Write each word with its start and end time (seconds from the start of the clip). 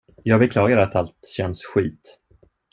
Jag 0.23 0.39
beklagar 0.39 0.77
att 0.77 0.95
allt 0.95 1.17
känns 1.37 1.63
skit. 1.65 2.19